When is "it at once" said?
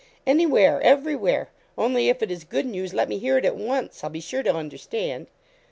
3.37-4.03